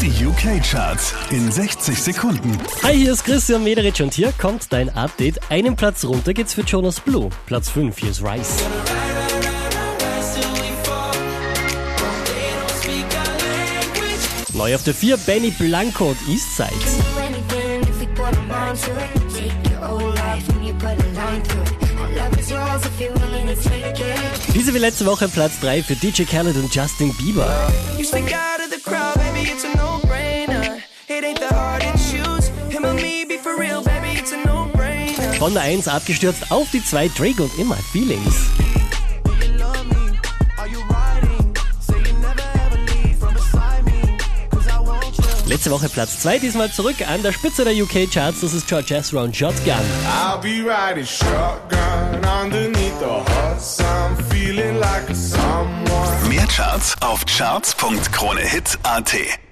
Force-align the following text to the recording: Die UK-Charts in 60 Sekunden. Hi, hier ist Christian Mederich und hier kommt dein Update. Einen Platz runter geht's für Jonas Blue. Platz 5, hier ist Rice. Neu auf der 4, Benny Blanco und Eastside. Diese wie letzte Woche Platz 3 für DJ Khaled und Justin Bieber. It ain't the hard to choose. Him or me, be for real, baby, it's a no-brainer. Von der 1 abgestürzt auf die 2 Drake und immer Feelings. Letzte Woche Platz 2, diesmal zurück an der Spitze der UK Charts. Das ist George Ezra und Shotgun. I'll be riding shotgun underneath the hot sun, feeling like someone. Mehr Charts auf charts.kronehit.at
Die 0.00 0.24
UK-Charts 0.24 1.12
in 1.30 1.50
60 1.50 2.00
Sekunden. 2.00 2.56
Hi, 2.84 2.94
hier 2.94 3.10
ist 3.10 3.24
Christian 3.24 3.64
Mederich 3.64 4.00
und 4.00 4.14
hier 4.14 4.32
kommt 4.32 4.72
dein 4.72 4.88
Update. 4.90 5.50
Einen 5.50 5.74
Platz 5.74 6.04
runter 6.04 6.32
geht's 6.32 6.54
für 6.54 6.60
Jonas 6.60 7.00
Blue. 7.00 7.30
Platz 7.46 7.68
5, 7.70 7.98
hier 7.98 8.10
ist 8.10 8.22
Rice. 8.22 8.58
Neu 14.54 14.74
auf 14.76 14.84
der 14.84 14.94
4, 14.94 15.16
Benny 15.16 15.50
Blanco 15.50 16.10
und 16.10 16.28
Eastside. 16.28 16.68
Diese 24.54 24.74
wie 24.74 24.78
letzte 24.78 25.06
Woche 25.06 25.28
Platz 25.28 25.58
3 25.60 25.82
für 25.82 25.96
DJ 25.96 26.22
Khaled 26.22 26.56
und 26.56 26.72
Justin 26.72 27.12
Bieber. 27.14 27.68
It 31.18 31.24
ain't 31.24 31.40
the 31.40 31.52
hard 31.52 31.82
to 31.82 31.90
choose. 31.98 32.48
Him 32.70 32.84
or 32.84 32.94
me, 32.94 33.24
be 33.24 33.38
for 33.38 33.56
real, 33.58 33.82
baby, 33.82 34.20
it's 34.20 34.30
a 34.30 34.36
no-brainer. 34.36 35.34
Von 35.40 35.52
der 35.52 35.64
1 35.64 35.88
abgestürzt 35.88 36.52
auf 36.52 36.70
die 36.70 36.84
2 36.84 37.08
Drake 37.08 37.42
und 37.42 37.58
immer 37.58 37.74
Feelings. 37.90 38.36
Letzte 45.46 45.72
Woche 45.72 45.88
Platz 45.88 46.20
2, 46.20 46.38
diesmal 46.38 46.70
zurück 46.70 46.96
an 47.08 47.20
der 47.24 47.32
Spitze 47.32 47.64
der 47.64 47.74
UK 47.74 48.08
Charts. 48.08 48.42
Das 48.42 48.54
ist 48.54 48.68
George 48.68 48.94
Ezra 48.94 49.22
und 49.22 49.34
Shotgun. 49.34 49.74
I'll 50.06 50.38
be 50.40 50.62
riding 50.62 51.04
shotgun 51.04 52.24
underneath 52.44 52.96
the 53.00 53.06
hot 53.06 53.60
sun, 53.60 54.16
feeling 54.30 54.78
like 54.78 55.12
someone. 55.16 56.28
Mehr 56.28 56.46
Charts 56.46 56.94
auf 57.00 57.26
charts.kronehit.at 57.26 59.47